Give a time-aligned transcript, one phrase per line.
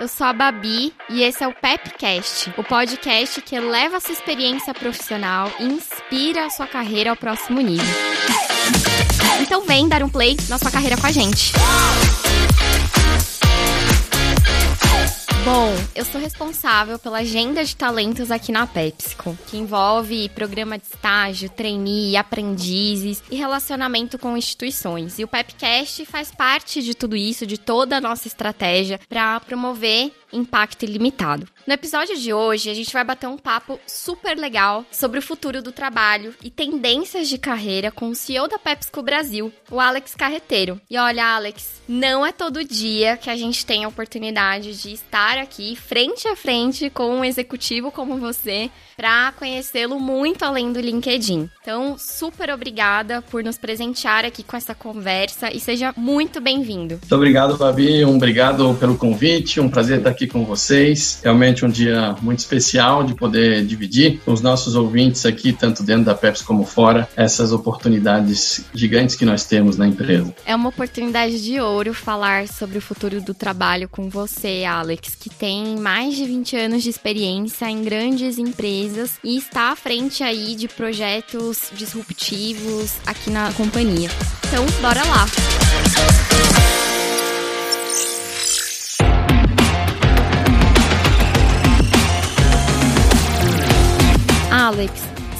[0.00, 4.14] eu sou a Babi e esse é o Pepcast, o podcast que eleva a sua
[4.14, 7.84] experiência profissional e inspira a sua carreira ao próximo nível.
[9.42, 11.52] Então vem dar um play na sua carreira com a gente.
[15.42, 20.84] Bom, eu sou responsável pela agenda de talentos aqui na PepsiCo, que envolve programa de
[20.84, 25.18] estágio, trainee, aprendizes e relacionamento com instituições.
[25.18, 30.12] E o Pepcast faz parte de tudo isso, de toda a nossa estratégia para promover
[30.32, 31.46] impacto ilimitado.
[31.66, 35.62] No episódio de hoje, a gente vai bater um papo super legal sobre o futuro
[35.62, 40.80] do trabalho e tendências de carreira com o CEO da PepsiCo Brasil, o Alex Carreteiro.
[40.90, 45.38] E olha, Alex, não é todo dia que a gente tem a oportunidade de estar
[45.38, 48.70] aqui frente a frente com um executivo como você
[49.00, 51.48] para conhecê-lo muito além do LinkedIn.
[51.62, 56.96] Então, super obrigada por nos presentear aqui com essa conversa e seja muito bem-vindo.
[56.96, 58.04] Muito obrigado, Babi.
[58.04, 59.58] Um obrigado pelo convite.
[59.58, 61.18] Um prazer estar aqui com vocês.
[61.24, 66.04] Realmente um dia muito especial de poder dividir com os nossos ouvintes aqui, tanto dentro
[66.04, 70.34] da Pepsi como fora, essas oportunidades gigantes que nós temos na empresa.
[70.44, 75.30] É uma oportunidade de ouro falar sobre o futuro do trabalho com você, Alex, que
[75.30, 78.89] tem mais de 20 anos de experiência em grandes empresas
[79.24, 84.10] e está à frente aí de projetos disruptivos aqui na companhia.
[84.46, 85.26] Então, bora lá!
[94.50, 94.92] Alex,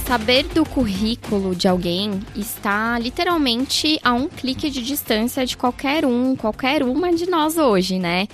[0.06, 6.34] saber do currículo de alguém está literalmente a um clique de distância de qualquer um,
[6.34, 8.26] qualquer uma de nós hoje, né?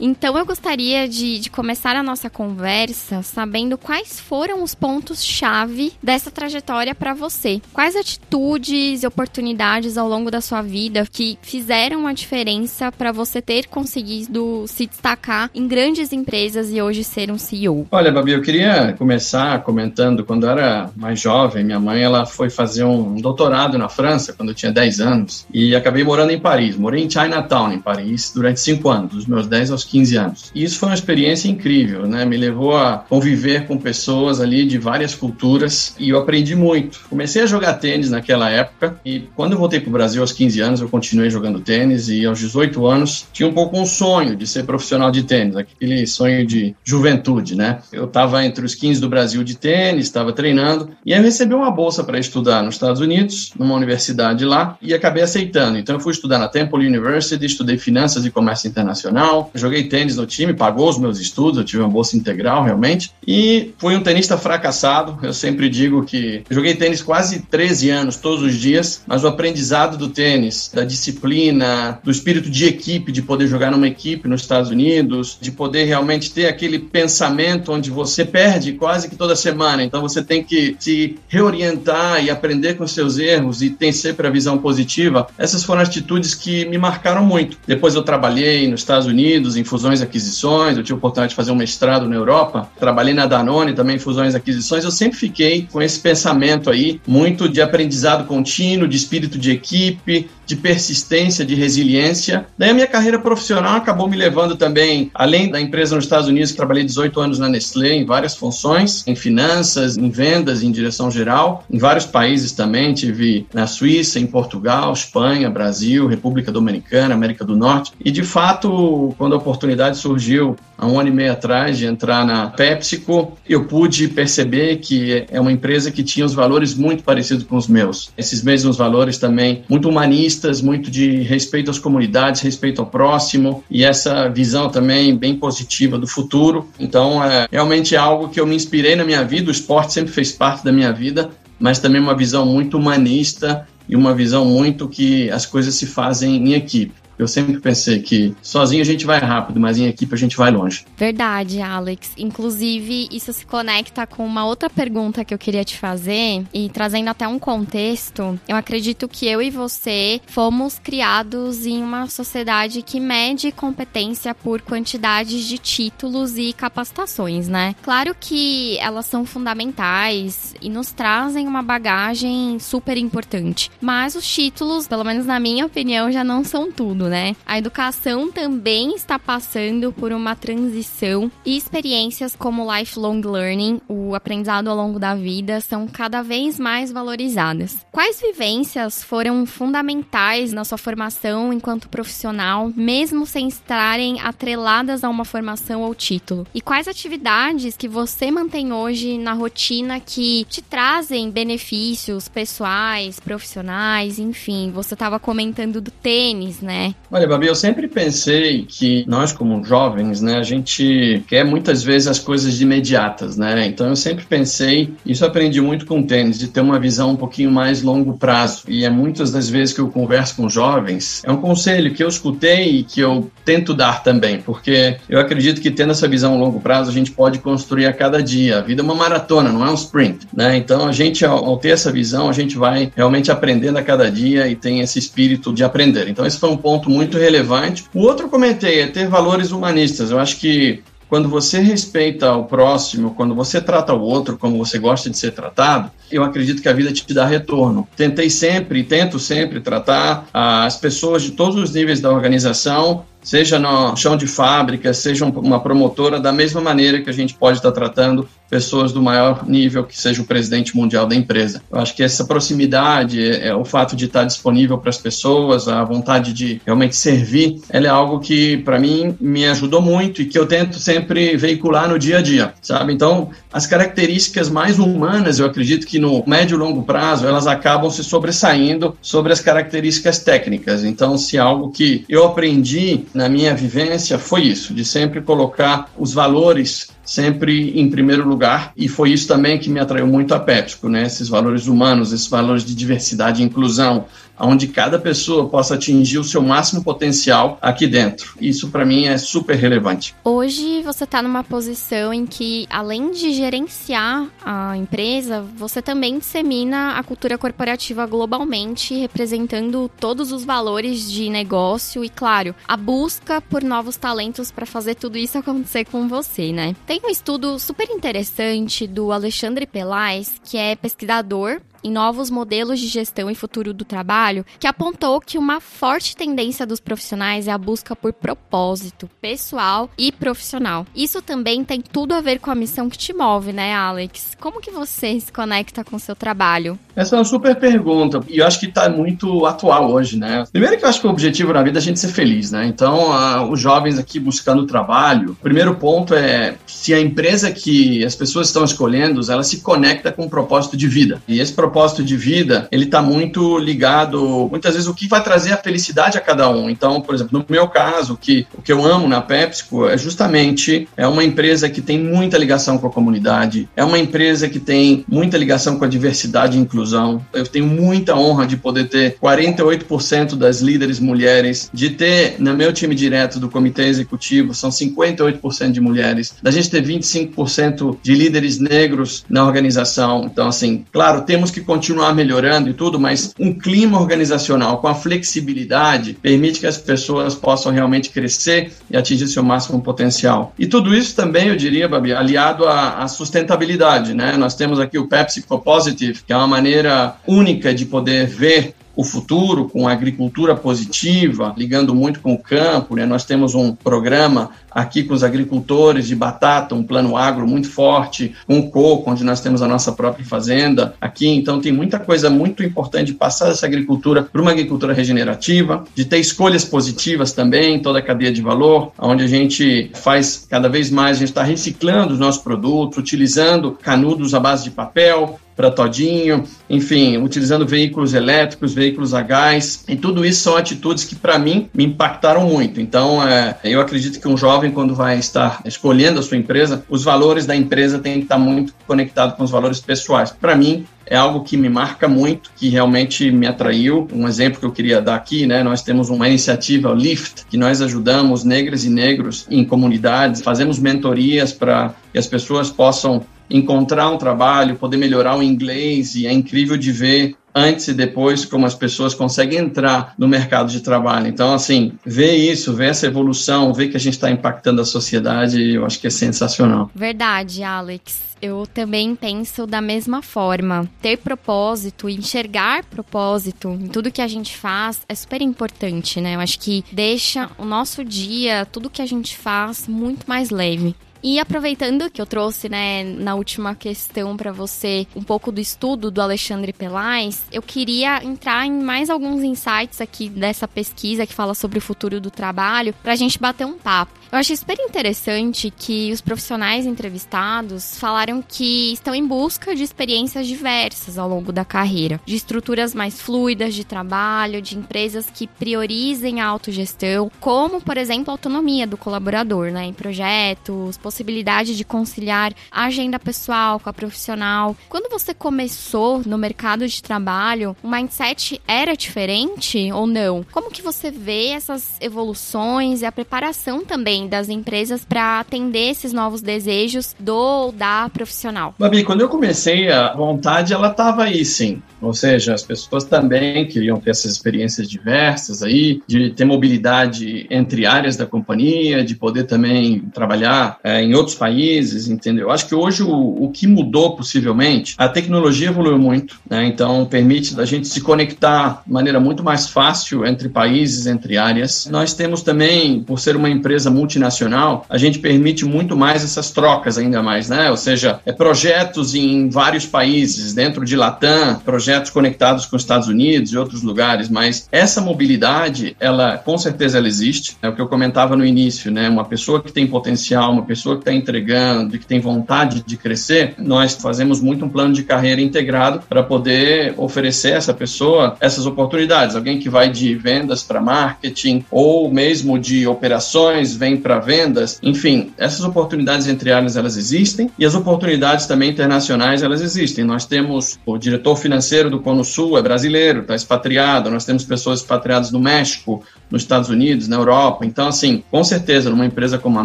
[0.00, 6.30] Então eu gostaria de, de começar a nossa conversa sabendo quais foram os pontos-chave dessa
[6.30, 7.60] trajetória para você.
[7.70, 13.42] Quais atitudes e oportunidades ao longo da sua vida que fizeram a diferença para você
[13.42, 17.86] ter conseguido se destacar em grandes empresas e hoje ser um CEO?
[17.92, 22.48] Olha, Babi, eu queria começar comentando quando eu era mais jovem, minha mãe ela foi
[22.48, 26.74] fazer um doutorado na França quando eu tinha 10 anos e acabei morando em Paris.
[26.76, 30.52] Morei em Chinatown, em Paris, durante 5 anos, dos meus 10 aos 15 anos.
[30.54, 32.24] E isso foi uma experiência incrível, né?
[32.24, 37.00] Me levou a conviver com pessoas ali de várias culturas e eu aprendi muito.
[37.08, 40.60] Comecei a jogar tênis naquela época e quando eu voltei para o Brasil aos 15
[40.60, 44.46] anos, eu continuei jogando tênis e aos 18 anos tinha um pouco um sonho de
[44.46, 47.80] ser profissional de tênis, aquele sonho de juventude, né?
[47.92, 51.70] Eu estava entre os 15 do Brasil de tênis, estava treinando e aí recebi uma
[51.70, 55.78] bolsa para estudar nos Estados Unidos, numa universidade lá, e acabei aceitando.
[55.78, 60.26] Então eu fui estudar na Temple University, estudei finanças e comércio internacional, joguei tênis no
[60.26, 63.12] time, pagou os meus estudos, eu tive uma bolsa integral realmente.
[63.26, 65.18] E fui um tenista fracassado.
[65.22, 69.96] Eu sempre digo que joguei tênis quase 13 anos, todos os dias, mas o aprendizado
[69.96, 74.70] do tênis, da disciplina, do espírito de equipe, de poder jogar numa equipe nos Estados
[74.70, 79.82] Unidos, de poder realmente ter aquele pensamento onde você perde quase que toda semana.
[79.82, 84.30] Então você tem que se reorientar e aprender com seus erros e tem sempre a
[84.30, 85.26] visão positiva.
[85.38, 87.58] Essas foram atitudes que me marcaram muito.
[87.66, 91.36] Depois eu trabalhei nos Estados Unidos em fusões e aquisições, eu tive a oportunidade de
[91.36, 95.16] fazer um mestrado na Europa, trabalhei na Danone também em fusões e aquisições, eu sempre
[95.16, 101.44] fiquei com esse pensamento aí, muito de aprendizado contínuo, de espírito de equipe, de persistência,
[101.44, 102.44] de resiliência.
[102.58, 106.50] Daí a minha carreira profissional acabou me levando também, além da empresa nos Estados Unidos,
[106.50, 111.64] trabalhei 18 anos na Nestlé em várias funções, em finanças, em vendas, em direção geral,
[111.70, 117.56] em vários países também, tive na Suíça, em Portugal, Espanha, Brasil, República Dominicana, América do
[117.56, 117.92] Norte.
[118.04, 122.24] E de fato, quando a oportunidade surgiu há um ano e meio atrás de entrar
[122.24, 127.44] na PepsiCo, eu pude perceber que é uma empresa que tinha os valores muito parecidos
[127.44, 128.10] com os meus.
[128.16, 133.84] Esses mesmos valores também muito humanistas, muito de respeito às comunidades, respeito ao próximo e
[133.84, 136.68] essa visão também bem positiva do futuro.
[136.78, 140.32] Então, é realmente algo que eu me inspirei na minha vida, o esporte sempre fez
[140.32, 145.28] parte da minha vida, mas também uma visão muito humanista e uma visão muito que
[145.30, 146.99] as coisas se fazem em equipe.
[147.20, 150.50] Eu sempre pensei que sozinho a gente vai rápido, mas em equipe a gente vai
[150.50, 150.86] longe.
[150.96, 152.12] Verdade, Alex.
[152.16, 157.08] Inclusive, isso se conecta com uma outra pergunta que eu queria te fazer e trazendo
[157.08, 158.40] até um contexto.
[158.48, 164.62] Eu acredito que eu e você fomos criados em uma sociedade que mede competência por
[164.62, 167.74] quantidades de títulos e capacitações, né?
[167.82, 174.88] Claro que elas são fundamentais e nos trazem uma bagagem super importante, mas os títulos,
[174.88, 177.36] pelo menos na minha opinião, já não são tudo, né?
[177.44, 184.68] A educação também está passando por uma transição e experiências como lifelong learning, o aprendizado
[184.68, 187.84] ao longo da vida, são cada vez mais valorizadas.
[187.90, 195.24] Quais vivências foram fundamentais na sua formação enquanto profissional, mesmo sem estarem atreladas a uma
[195.24, 196.46] formação ou título?
[196.54, 204.18] E quais atividades que você mantém hoje na rotina que te trazem benefícios pessoais, profissionais,
[204.18, 204.70] enfim?
[204.72, 206.94] Você estava comentando do tênis, né?
[207.12, 212.06] Olha, Babi, eu sempre pensei que nós, como jovens, né, a gente quer muitas vezes
[212.06, 213.66] as coisas imediatas, né?
[213.66, 217.16] Então eu sempre pensei, isso aprendi muito com o tênis, de ter uma visão um
[217.16, 218.62] pouquinho mais longo prazo.
[218.68, 222.08] E é muitas das vezes que eu converso com jovens, é um conselho que eu
[222.08, 226.36] escutei e que eu tento dar também, porque eu acredito que tendo essa visão a
[226.36, 228.58] longo prazo, a gente pode construir a cada dia.
[228.58, 230.56] A vida é uma maratona, não é um sprint, né?
[230.56, 234.46] Então a gente, ao ter essa visão, a gente vai realmente aprendendo a cada dia
[234.46, 236.08] e tem esse espírito de aprender.
[236.08, 237.84] Então esse foi um ponto muito relevante.
[237.92, 240.10] O outro comentei é ter valores humanistas.
[240.10, 244.78] Eu acho que quando você respeita o próximo, quando você trata o outro como você
[244.78, 247.86] gosta de ser tratado, eu acredito que a vida te dá retorno.
[247.96, 253.96] Tentei sempre, tento sempre tratar as pessoas de todos os níveis da organização seja no
[253.96, 258.28] chão de fábrica, seja uma promotora, da mesma maneira que a gente pode estar tratando
[258.50, 261.62] pessoas do maior nível, que seja o presidente mundial da empresa.
[261.70, 265.68] Eu acho que essa proximidade, é, é o fato de estar disponível para as pessoas,
[265.68, 270.24] a vontade de realmente servir, ela é algo que, para mim, me ajudou muito e
[270.24, 272.92] que eu tento sempre veicular no dia a dia, sabe?
[272.92, 277.90] Então, as características mais humanas, eu acredito que no médio e longo prazo, elas acabam
[277.90, 280.84] se sobressaindo sobre as características técnicas.
[280.84, 285.90] Então, se é algo que eu aprendi na minha vivência foi isso, de sempre colocar
[285.98, 290.38] os valores sempre em primeiro lugar, e foi isso também que me atraiu muito a
[290.38, 291.02] PepsiCo, né?
[291.02, 294.04] Esses valores humanos, esses valores de diversidade e inclusão,
[294.38, 298.34] onde cada pessoa possa atingir o seu máximo potencial aqui dentro.
[298.40, 300.14] Isso para mim é super relevante.
[300.24, 306.92] Hoje você está numa posição em que, além de gerenciar a empresa, você também dissemina
[306.92, 313.62] a cultura corporativa globalmente, representando todos os valores de negócio e, claro, a busca por
[313.62, 316.74] novos talentos para fazer tudo isso acontecer com você, né?
[316.86, 322.86] Tem um estudo super interessante do Alexandre Pelais, que é pesquisador em novos modelos de
[322.86, 327.58] gestão e futuro do trabalho, que apontou que uma forte tendência dos profissionais é a
[327.58, 330.86] busca por propósito pessoal e profissional.
[330.94, 334.36] Isso também tem tudo a ver com a missão que te move, né, Alex?
[334.40, 336.78] Como que você se conecta com o seu trabalho?
[336.94, 340.44] Essa é uma super pergunta e eu acho que está muito atual hoje, né?
[340.52, 342.66] Primeiro que eu acho que o objetivo na vida é a gente ser feliz, né?
[342.66, 348.04] Então, a, os jovens aqui buscando trabalho, o primeiro ponto é se a empresa que
[348.04, 351.22] as pessoas estão escolhendo, ela se conecta com um propósito de vida.
[351.26, 355.52] E esse propósito de vida, ele está muito ligado, muitas vezes, o que vai trazer
[355.52, 356.68] a felicidade a cada um.
[356.68, 360.88] Então, por exemplo, no meu caso, que, o que eu amo na PepsiCo é justamente
[360.96, 365.04] é uma empresa que tem muita ligação com a comunidade, é uma empresa que tem
[365.08, 367.24] muita ligação com a diversidade e inclusão.
[367.32, 372.72] Eu tenho muita honra de poder ter 48% das líderes mulheres, de ter no meu
[372.72, 378.58] time direto do comitê executivo, são 58% de mulheres, da gente ter 25% de líderes
[378.58, 380.24] negros na organização.
[380.24, 384.88] Então, assim, claro, temos que que continuar melhorando e tudo, mas um clima organizacional com
[384.88, 390.52] a flexibilidade permite que as pessoas possam realmente crescer e atingir seu máximo potencial.
[390.58, 394.36] E tudo isso também, eu diria, Babi, aliado à, à sustentabilidade, né?
[394.36, 399.04] Nós temos aqui o Pepsi Positive, que é uma maneira única de poder ver o
[399.04, 402.94] futuro com a agricultura positiva, ligando muito com o campo.
[402.94, 403.06] Né?
[403.06, 408.34] Nós temos um programa aqui com os agricultores de batata, um plano agro muito forte,
[408.46, 411.26] com coco, onde nós temos a nossa própria fazenda aqui.
[411.28, 416.04] Então, tem muita coisa muito importante de passar essa agricultura para uma agricultura regenerativa, de
[416.04, 420.90] ter escolhas positivas também, toda a cadeia de valor, onde a gente faz cada vez
[420.90, 425.70] mais, a gente está reciclando os nossos produtos, utilizando canudos à base de papel, para
[425.70, 431.38] todinho, enfim, utilizando veículos elétricos, veículos a gás, e tudo isso são atitudes que para
[431.38, 432.80] mim me impactaram muito.
[432.80, 437.04] Então, é, eu acredito que um jovem quando vai estar escolhendo a sua empresa, os
[437.04, 440.30] valores da empresa têm que estar muito conectados com os valores pessoais.
[440.30, 444.08] Para mim, é algo que me marca muito, que realmente me atraiu.
[444.14, 445.62] Um exemplo que eu queria dar aqui, né?
[445.62, 450.78] Nós temos uma iniciativa, o Lift, que nós ajudamos negras e negros em comunidades, fazemos
[450.78, 456.32] mentorias para que as pessoas possam encontrar um trabalho, poder melhorar o inglês, e é
[456.32, 461.26] incrível de ver antes e depois como as pessoas conseguem entrar no mercado de trabalho.
[461.26, 465.74] Então, assim, ver isso, ver essa evolução, ver que a gente está impactando a sociedade,
[465.74, 466.90] eu acho que é sensacional.
[466.94, 468.30] Verdade, Alex.
[468.42, 470.88] Eu também penso da mesma forma.
[471.02, 476.36] Ter propósito, enxergar propósito em tudo que a gente faz é super importante, né?
[476.36, 480.96] Eu acho que deixa o nosso dia, tudo que a gente faz, muito mais leve.
[481.22, 486.10] E aproveitando que eu trouxe, né, na última questão para você um pouco do estudo
[486.10, 491.54] do Alexandre Pelais, eu queria entrar em mais alguns insights aqui dessa pesquisa que fala
[491.54, 494.20] sobre o futuro do trabalho, para a gente bater um papo.
[494.32, 500.46] Eu achei super interessante que os profissionais entrevistados falaram que estão em busca de experiências
[500.46, 506.40] diversas ao longo da carreira, de estruturas mais fluidas de trabalho, de empresas que priorizem
[506.40, 512.52] a autogestão, como, por exemplo, a autonomia do colaborador, né, em projetos, possibilidade de conciliar
[512.70, 514.76] a agenda pessoal com a profissional.
[514.88, 520.46] Quando você começou no mercado de trabalho, o mindset era diferente ou não?
[520.52, 526.12] Como que você vê essas evoluções e a preparação também das empresas para atender esses
[526.12, 528.72] novos desejos do ou da profissional?
[528.78, 531.82] Babi, quando eu comecei, a vontade ela estava aí, sim.
[532.00, 537.84] Ou seja, as pessoas também queriam ter essas experiências diversas aí, de ter mobilidade entre
[537.84, 542.50] áreas da companhia, de poder também trabalhar é, em outros países, entendeu?
[542.50, 546.66] Acho que hoje o, o que mudou possivelmente, a tecnologia evoluiu muito, né?
[546.66, 551.88] Então permite a gente se conectar de maneira muito mais fácil entre países, entre áreas.
[551.90, 556.98] Nós temos também, por ser uma empresa multinacional, a gente permite muito mais essas trocas
[556.98, 557.70] ainda mais, né?
[557.70, 563.08] Ou seja, é projetos em vários países, dentro de Latam, projetos conectados com os Estados
[563.08, 567.56] Unidos e outros lugares, mas essa mobilidade, ela com certeza ela existe.
[567.62, 569.08] É o que eu comentava no início, né?
[569.08, 573.54] Uma pessoa que tem potencial, uma pessoa que está entregando, que tem vontade de crescer,
[573.58, 578.66] nós fazemos muito um plano de carreira integrado para poder oferecer a essa pessoa essas
[578.66, 579.36] oportunidades.
[579.36, 585.32] Alguém que vai de vendas para marketing ou mesmo de operações vem para vendas, enfim,
[585.36, 590.04] essas oportunidades entre áreas elas existem e as oportunidades também internacionais elas existem.
[590.04, 594.10] Nós temos o diretor financeiro do Cono Sul é brasileiro, está expatriado.
[594.10, 597.66] Nós temos pessoas expatriadas no México, nos Estados Unidos, na Europa.
[597.66, 599.64] Então, assim, com certeza, numa empresa como a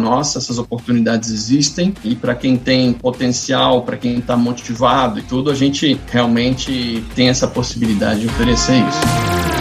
[0.00, 1.94] nossa, essas oportunidades existem.
[2.04, 7.28] E para quem tem potencial, para quem está motivado e tudo, a gente realmente tem
[7.28, 9.55] essa possibilidade de oferecer isso.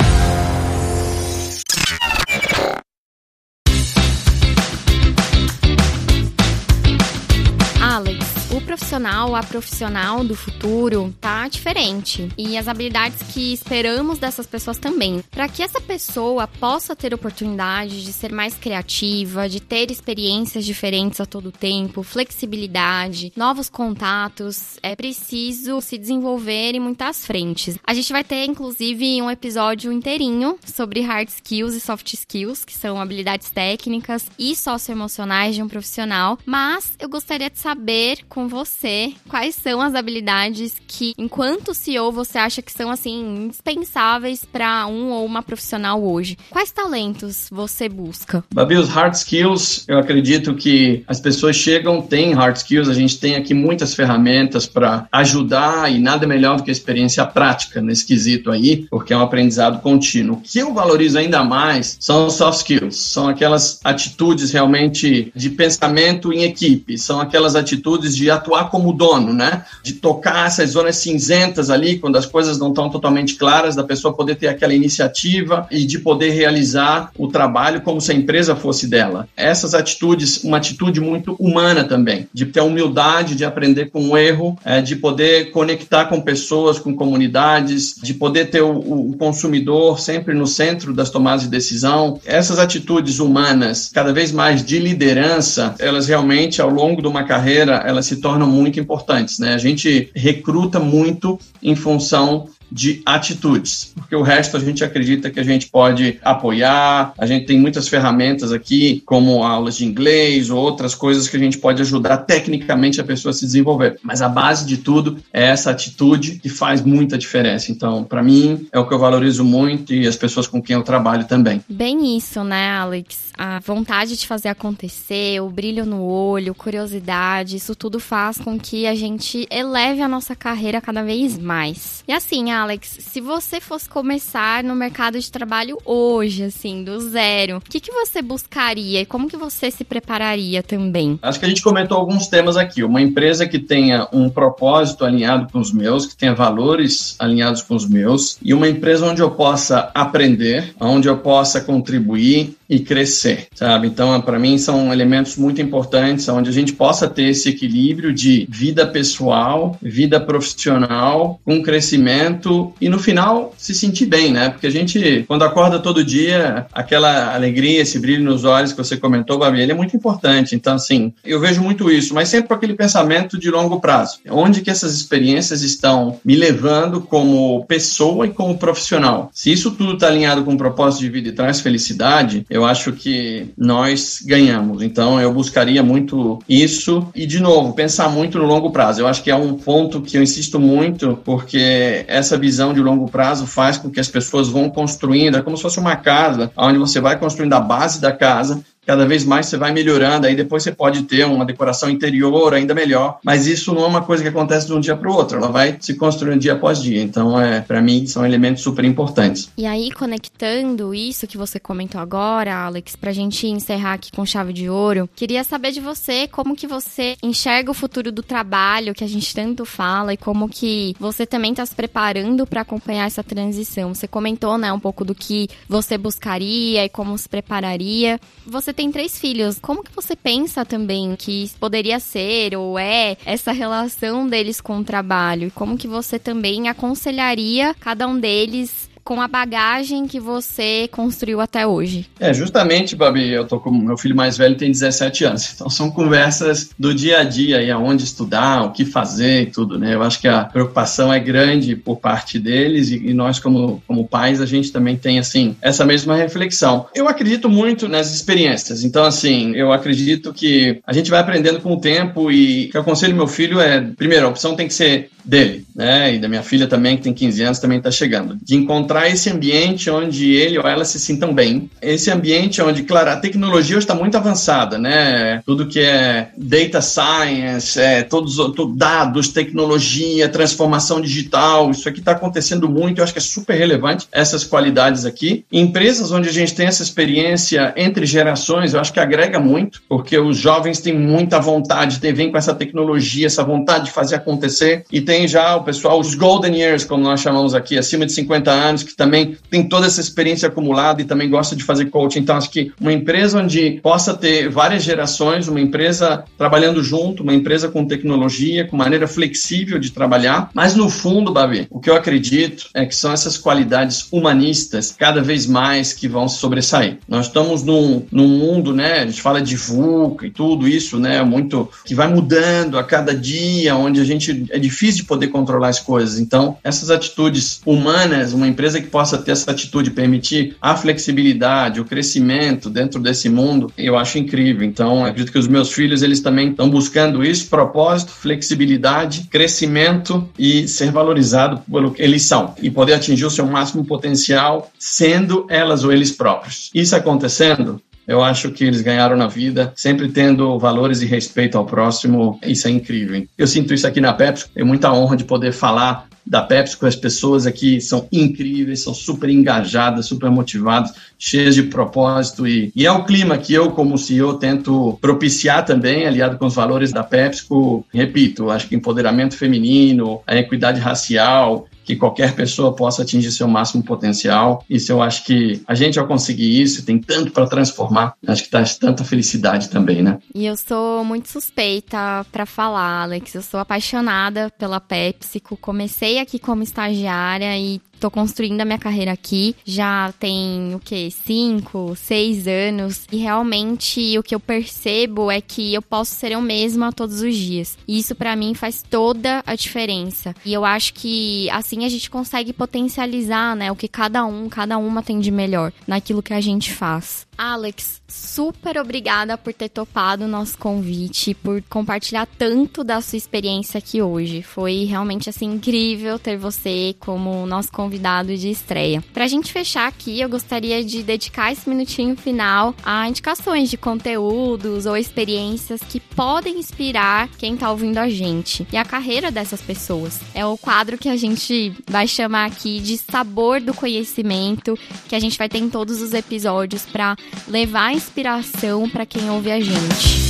[8.85, 12.29] Profissional, a profissional do futuro tá diferente.
[12.37, 15.23] E as habilidades que esperamos dessas pessoas também.
[15.31, 21.19] Para que essa pessoa possa ter oportunidade de ser mais criativa, de ter experiências diferentes
[21.19, 27.79] a todo tempo, flexibilidade, novos contatos, é preciso se desenvolver em muitas frentes.
[27.83, 32.73] A gente vai ter, inclusive, um episódio inteirinho sobre hard skills e soft skills, que
[32.73, 36.37] são habilidades técnicas e socioemocionais de um profissional.
[36.45, 42.11] Mas eu gostaria de saber com você você quais são as habilidades que, enquanto CEO,
[42.11, 46.37] você acha que são assim indispensáveis para um ou uma profissional hoje.
[46.49, 48.43] Quais talentos você busca?
[48.53, 53.19] Babi, os hard skills, eu acredito que as pessoas chegam, têm hard skills, a gente
[53.19, 58.05] tem aqui muitas ferramentas para ajudar e nada melhor do que a experiência prática nesse
[58.05, 60.37] quesito aí, porque é um aprendizado contínuo.
[60.37, 65.49] O que eu valorizo ainda mais são os soft skills, são aquelas atitudes realmente de
[65.49, 69.63] pensamento em equipe, são aquelas atitudes de atuar como dono, né?
[69.83, 74.13] De tocar essas zonas cinzentas ali, quando as coisas não estão totalmente claras, da pessoa
[74.13, 78.87] poder ter aquela iniciativa e de poder realizar o trabalho como se a empresa fosse
[78.87, 79.27] dela.
[79.35, 84.17] Essas atitudes, uma atitude muito humana também, de ter a humildade de aprender com o
[84.17, 89.99] erro, é, de poder conectar com pessoas, com comunidades, de poder ter o, o consumidor
[89.99, 92.19] sempre no centro das tomadas de decisão.
[92.25, 97.83] Essas atitudes humanas, cada vez mais de liderança, elas realmente, ao longo de uma carreira,
[97.85, 99.37] elas se tornam muito importantes.
[99.39, 99.53] Né?
[99.53, 105.39] A gente recruta muito em função de atitudes, porque o resto a gente acredita que
[105.39, 110.57] a gente pode apoiar, a gente tem muitas ferramentas aqui, como aulas de inglês ou
[110.57, 113.99] outras coisas que a gente pode ajudar tecnicamente a pessoa a se desenvolver.
[114.01, 117.71] Mas a base de tudo é essa atitude que faz muita diferença.
[117.71, 120.83] Então, para mim, é o que eu valorizo muito e as pessoas com quem eu
[120.83, 121.61] trabalho também.
[121.69, 123.33] Bem isso, né, Alex?
[123.37, 128.87] A vontade de fazer acontecer, o brilho no olho, curiosidade, isso tudo faz com que
[128.87, 132.03] a gente eleve a nossa carreira cada vez mais.
[132.07, 137.57] E assim, Alex, se você fosse começar no mercado de trabalho hoje, assim, do zero,
[137.57, 141.19] o que, que você buscaria e como que você se prepararia também?
[141.21, 142.83] Acho que a gente comentou alguns temas aqui.
[142.83, 147.75] Uma empresa que tenha um propósito alinhado com os meus, que tenha valores alinhados com
[147.75, 153.47] os meus, e uma empresa onde eu possa aprender, onde eu possa contribuir e crescer,
[153.53, 153.87] sabe?
[153.87, 158.47] Então, para mim, são elementos muito importantes, onde a gente possa ter esse equilíbrio de
[158.49, 164.49] vida pessoal, vida profissional, com crescimento e, no final, se sentir bem, né?
[164.49, 168.97] Porque a gente, quando acorda todo dia, aquela alegria, esse brilho nos olhos que você
[168.97, 170.55] comentou, Babi, ele é muito importante.
[170.55, 174.19] Então, assim, eu vejo muito isso, mas sempre com aquele pensamento de longo prazo.
[174.29, 179.29] Onde que essas experiências estão me levando como pessoa e como profissional?
[179.33, 182.93] Se isso tudo está alinhado com o propósito de vida e traz felicidade, eu acho
[182.93, 184.81] que nós ganhamos.
[184.81, 189.01] Então, eu buscaria muito isso e, de novo, pensar muito no longo prazo.
[189.01, 193.09] Eu acho que é um ponto que eu insisto muito, porque essa visão de longo
[193.09, 196.79] prazo faz com que as pessoas vão construindo, é como se fosse uma casa, onde
[196.79, 200.63] você vai construindo a base da casa, cada vez mais você vai melhorando, aí depois
[200.63, 204.29] você pode ter uma decoração interior ainda melhor, mas isso não é uma coisa que
[204.29, 207.01] acontece de um dia para o outro, ela vai se construindo dia após dia.
[207.01, 209.49] Então, é, para mim, são elementos super importantes.
[209.57, 214.25] E aí, conectando isso que você comentou agora, Alex, para a gente encerrar aqui com
[214.25, 218.93] chave de ouro, queria saber de você como que você enxerga o futuro do trabalho
[218.93, 223.07] que a gente tanto fala e como que você também está se preparando para acompanhar
[223.07, 223.93] essa transição.
[223.93, 228.19] Você comentou, né, um pouco do que você buscaria e como se prepararia.
[228.45, 229.57] Você tem três filhos.
[229.59, 234.83] Como que você pensa também que poderia ser ou é essa relação deles com o
[234.83, 235.47] trabalho?
[235.47, 241.39] E como que você também aconselharia cada um deles com a bagagem que você construiu
[241.39, 242.07] até hoje?
[242.19, 245.53] É, justamente, Babi, eu tô com meu filho mais velho tem 17 anos.
[245.53, 249.77] Então são conversas do dia a dia e aonde estudar, o que fazer e tudo,
[249.77, 249.93] né?
[249.93, 254.07] Eu acho que a preocupação é grande por parte deles e, e nós como como
[254.07, 256.87] pais a gente também tem assim essa mesma reflexão.
[256.95, 258.83] Eu acredito muito nas experiências.
[258.83, 262.81] Então assim, eu acredito que a gente vai aprendendo com o tempo e que eu
[262.81, 266.13] aconselho meu filho é, primeiro, a opção tem que ser dele, né?
[266.15, 268.37] E da minha filha também, que tem 15 anos, também está chegando.
[268.41, 271.69] De encontrar esse ambiente onde ele ou ela se sintam bem.
[271.81, 275.41] Esse ambiente onde, claro, a tecnologia está muito avançada, né?
[275.45, 282.11] Tudo que é data science, é, todos os dados, tecnologia, transformação digital, isso aqui está
[282.11, 282.99] acontecendo muito.
[282.99, 285.45] Eu acho que é super relevante essas qualidades aqui.
[285.51, 290.17] Empresas onde a gente tem essa experiência entre gerações, eu acho que agrega muito, porque
[290.17, 294.85] os jovens têm muita vontade, de vem com essa tecnologia, essa vontade de fazer acontecer
[294.91, 298.51] e tem já o pessoal, os Golden Years, como nós chamamos aqui, acima de 50
[298.51, 302.19] anos, que também tem toda essa experiência acumulada e também gosta de fazer coaching.
[302.19, 307.33] Então, acho que uma empresa onde possa ter várias gerações, uma empresa trabalhando junto, uma
[307.33, 310.49] empresa com tecnologia, com maneira flexível de trabalhar.
[310.53, 315.21] Mas, no fundo, Babi, o que eu acredito é que são essas qualidades humanistas cada
[315.21, 316.97] vez mais que vão sobressair.
[317.07, 318.99] Nós estamos num, num mundo, né?
[318.99, 321.21] A gente fala de VUCA e tudo isso, né?
[321.23, 325.79] Muito que vai mudando a cada dia, onde a gente é difícil poder controlar as
[325.79, 326.19] coisas.
[326.19, 331.85] Então, essas atitudes humanas, uma empresa que possa ter essa atitude, permitir a flexibilidade, o
[331.85, 334.67] crescimento dentro desse mundo, eu acho incrível.
[334.67, 340.67] Então, acredito que os meus filhos, eles também estão buscando isso, propósito, flexibilidade, crescimento e
[340.67, 345.83] ser valorizado pelo que eles são e poder atingir o seu máximo potencial sendo elas
[345.83, 346.69] ou eles próprios.
[346.73, 351.65] Isso acontecendo, eu acho que eles ganharam na vida, sempre tendo valores e respeito ao
[351.65, 352.39] próximo.
[352.45, 353.25] Isso é incrível.
[353.37, 354.45] Eu sinto isso aqui na Pepsi.
[354.53, 358.93] Tenho muita honra de poder falar da Pepsi com as pessoas aqui são incríveis, são
[358.93, 363.97] super engajadas, super motivadas, cheias de propósito e, e é o clima que eu como
[363.97, 367.85] CEO tento propiciar também, aliado com os valores da PepsiCo.
[367.93, 373.83] Repito, acho que empoderamento feminino, a equidade racial, que qualquer pessoa possa atingir seu máximo
[373.83, 374.65] potencial.
[374.69, 378.49] Isso eu acho que a gente, ao conseguir isso, tem tanto para transformar, acho que
[378.49, 380.17] traz tanta felicidade também, né?
[380.33, 383.35] E eu sou muito suspeita para falar, Alex.
[383.35, 385.55] Eu sou apaixonada pela PepsiCo.
[385.57, 389.55] Comecei aqui como estagiária e tô construindo a minha carreira aqui.
[389.63, 391.11] Já tem o que?
[391.11, 393.05] Cinco, seis anos.
[393.11, 397.35] E realmente o que eu percebo é que eu posso ser eu mesma todos os
[397.35, 397.77] dias.
[397.87, 400.35] E isso para mim faz toda a diferença.
[400.45, 404.77] E eu acho que assim a gente consegue potencializar, né, o que cada um, cada
[404.77, 407.24] uma tem de melhor naquilo que a gente faz.
[407.37, 413.77] Alex, super obrigada por ter topado o nosso convite, por compartilhar tanto da sua experiência
[413.77, 414.41] aqui hoje.
[414.41, 419.03] Foi realmente assim incrível ter você como nosso convidado de estreia.
[419.13, 424.85] Pra gente fechar aqui, eu gostaria de dedicar esse minutinho final a indicações de conteúdos
[424.85, 430.19] ou experiências que podem inspirar quem tá ouvindo a gente e a carreira dessas pessoas.
[430.33, 435.19] É o quadro que a gente vai chamar aqui de sabor do conhecimento, que a
[435.19, 437.15] gente vai ter em todos os episódios para
[437.47, 440.25] levar inspiração para quem ouve a gente.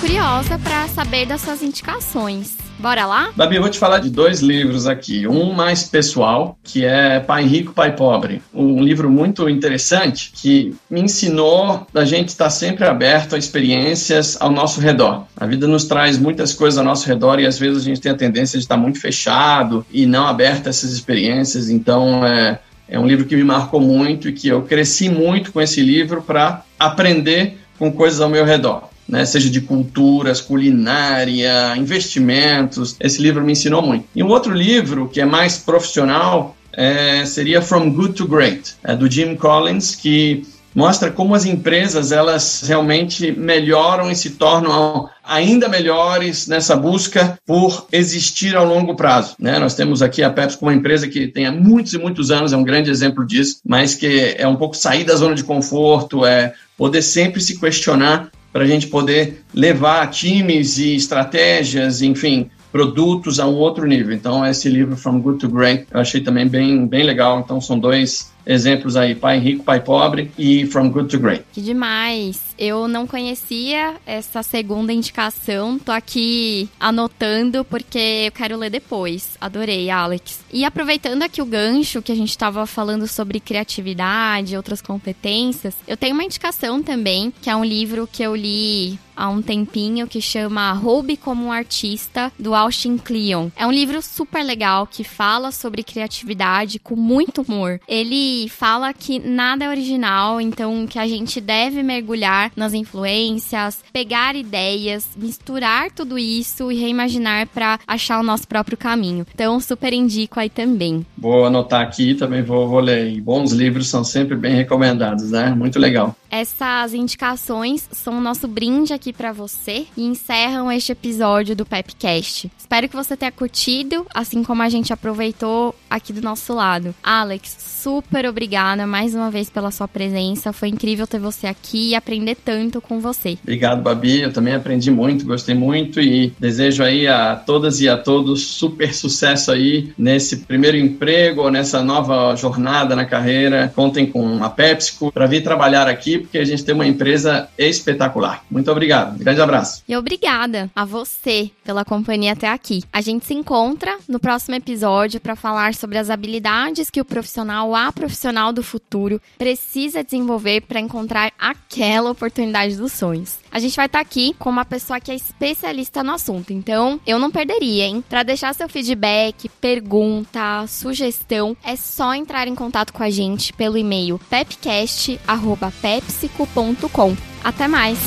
[0.00, 2.63] curiosa para saber das suas indicações.
[2.78, 3.30] Bora lá?
[3.36, 5.26] Babi, eu vou te falar de dois livros aqui.
[5.26, 8.42] Um mais pessoal, que é Pai Rico, Pai Pobre.
[8.52, 14.50] Um livro muito interessante que me ensinou a gente estar sempre aberto a experiências ao
[14.50, 15.26] nosso redor.
[15.36, 18.12] A vida nos traz muitas coisas ao nosso redor e às vezes a gente tem
[18.12, 21.70] a tendência de estar muito fechado e não aberto a essas experiências.
[21.70, 22.58] Então, é,
[22.88, 26.22] é um livro que me marcou muito e que eu cresci muito com esse livro
[26.22, 32.96] para aprender com coisas ao meu redor né, seja de culturas, culinária, investimentos.
[33.00, 34.06] Esse livro me ensinou muito.
[34.14, 38.96] E um outro livro que é mais profissional é, seria From Good to Great, é
[38.96, 40.42] do Jim Collins, que
[40.74, 47.86] mostra como as empresas elas realmente melhoram e se tornam ainda melhores nessa busca por
[47.92, 49.36] existir ao longo prazo.
[49.38, 49.58] Né?
[49.58, 52.52] Nós temos aqui a Pepsi como uma empresa que tem há muitos e muitos anos,
[52.52, 56.26] é um grande exemplo disso, mas que é um pouco sair da zona de conforto,
[56.26, 63.40] é poder sempre se questionar para a gente poder levar times e estratégias, enfim, produtos
[63.40, 64.14] a um outro nível.
[64.14, 67.40] Então, esse livro From Good to Great eu achei também bem, bem legal.
[67.40, 71.44] Então, são dois exemplos aí, Pai Rico, Pai Pobre e From Good to Great.
[71.52, 72.42] Que demais!
[72.56, 79.36] Eu não conhecia essa segunda indicação, tô aqui anotando porque eu quero ler depois.
[79.40, 80.44] Adorei, Alex.
[80.52, 85.96] E aproveitando aqui o gancho que a gente estava falando sobre criatividade, outras competências, eu
[85.96, 90.20] tenho uma indicação também, que é um livro que eu li há um tempinho que
[90.20, 93.48] chama Roube como um Artista, do Austin Kleon.
[93.56, 97.80] É um livro super legal que fala sobre criatividade com muito humor.
[97.86, 104.36] Ele fala que nada é original, então que a gente deve mergulhar nas influências, pegar
[104.36, 109.26] ideias, misturar tudo isso e reimaginar para achar o nosso próprio caminho.
[109.34, 111.04] Então, super indico aí também.
[111.16, 113.20] Vou anotar aqui, também vou, vou ler.
[113.20, 115.50] Bons livros são sempre bem recomendados, né?
[115.50, 116.16] Muito legal.
[116.36, 122.50] Essas indicações são o nosso brinde aqui para você e encerram este episódio do Pepcast.
[122.58, 126.92] Espero que você tenha curtido, assim como a gente aproveitou aqui do nosso lado.
[127.04, 130.52] Alex, super obrigada mais uma vez pela sua presença.
[130.52, 133.38] Foi incrível ter você aqui e aprender tanto com você.
[133.40, 134.22] Obrigado, Babi.
[134.22, 138.92] Eu também aprendi muito, gostei muito e desejo aí a todas e a todos super
[138.92, 143.72] sucesso aí nesse primeiro emprego nessa nova jornada na carreira.
[143.72, 148.44] Contem com a PepsiCo para vir trabalhar aqui porque a gente tem uma empresa espetacular.
[148.50, 149.18] Muito obrigado.
[149.18, 149.82] grande abraço.
[149.88, 152.82] E obrigada a você pela companhia até aqui.
[152.92, 157.74] A gente se encontra no próximo episódio para falar sobre as habilidades que o profissional
[157.74, 163.38] a profissional do futuro precisa desenvolver para encontrar aquela oportunidade dos sonhos.
[163.50, 167.00] A gente vai estar tá aqui com uma pessoa que é especialista no assunto, então
[167.06, 168.02] eu não perderia, hein?
[168.08, 173.78] Para deixar seu feedback, pergunta, sugestão, é só entrar em contato com a gente pelo
[173.78, 177.16] e-mail pepcast@pepsi léxico.com.
[177.44, 177.98] Até mais!